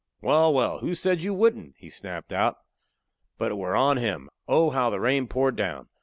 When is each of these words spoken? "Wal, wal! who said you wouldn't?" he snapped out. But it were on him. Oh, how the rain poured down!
"Wal, 0.19 0.51
wal! 0.55 0.79
who 0.79 0.95
said 0.95 1.21
you 1.21 1.31
wouldn't?" 1.31 1.75
he 1.77 1.87
snapped 1.87 2.33
out. 2.33 2.57
But 3.37 3.51
it 3.51 3.57
were 3.59 3.75
on 3.75 3.97
him. 3.97 4.31
Oh, 4.47 4.71
how 4.71 4.89
the 4.89 4.99
rain 4.99 5.27
poured 5.27 5.55
down! 5.55 5.89